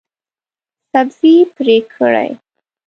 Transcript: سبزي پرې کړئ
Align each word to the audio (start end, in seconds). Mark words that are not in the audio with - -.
سبزي 0.93 1.33
پرې 1.55 1.77
کړئ 1.93 2.29